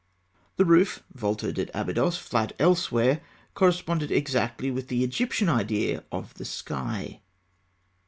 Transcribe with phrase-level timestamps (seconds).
[0.55, 3.21] The roof, vaulted at Abydos, flat elsewhere,
[3.53, 7.21] corresponded exactly with the Egyptian idea of the sky.